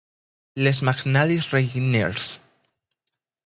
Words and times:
Les 0.55 0.81
Magnils-Reigniers 0.81 2.41